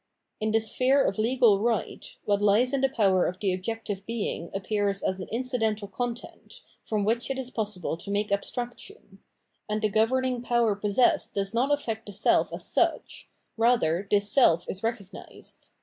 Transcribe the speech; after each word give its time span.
In 0.39 0.49
the 0.49 0.59
sphere 0.59 1.03
of 1.03 1.19
legal 1.19 1.59
right, 1.59 2.17
what 2.25 2.41
lies 2.41 2.73
in 2.73 2.81
the 2.81 2.89
power 2.89 3.27
of 3.27 3.39
the 3.39 3.53
objective 3.53 4.03
being 4.07 4.49
appears 4.51 5.03
as 5.03 5.19
an 5.19 5.27
incidental 5.31 5.87
content, 5.87 6.63
from 6.83 7.03
which 7.05 7.29
it 7.29 7.37
is 7.37 7.51
possible 7.51 7.95
to 7.97 8.09
make 8.09 8.31
abstraction; 8.31 9.19
and 9.69 9.79
the 9.83 9.89
governing 9.89 10.41
power 10.41 10.73
possessed 10.75 11.35
does 11.35 11.53
not 11.53 11.69
afiect 11.69 12.05
the 12.07 12.13
self 12.13 12.51
as 12.51 12.65
such; 12.65 13.29
rather 13.57 14.07
this 14.09 14.27
seK 14.27 14.67
is 14.67 14.81
recognised. 14.81 15.69